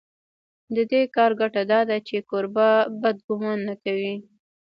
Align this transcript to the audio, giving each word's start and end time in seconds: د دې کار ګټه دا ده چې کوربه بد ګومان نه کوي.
د 0.75 0.77
دې 0.91 1.01
کار 1.15 1.31
ګټه 1.41 1.61
دا 1.71 1.79
ده 1.89 1.97
چې 2.07 2.15
کوربه 2.29 2.69
بد 3.01 3.17
ګومان 3.27 3.59
نه 3.67 3.75
کوي. 3.83 4.15